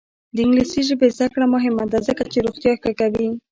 د 0.35 0.37
انګلیسي 0.45 0.81
ژبې 0.89 1.07
زده 1.15 1.27
کړه 1.33 1.45
مهمه 1.55 1.83
ده 1.91 1.99
ځکه 2.07 2.23
چې 2.31 2.43
روغتیا 2.45 2.73
ښه 2.81 2.91
کوي. 2.99 3.29